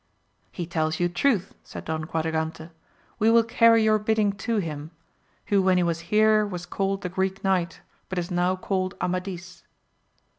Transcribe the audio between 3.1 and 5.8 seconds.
we will carry your bidding to him, who when